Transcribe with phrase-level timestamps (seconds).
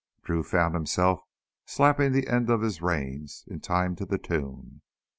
[0.23, 1.21] Drew found himself
[1.67, 4.81] slapping the ends of his reins in time to the tune.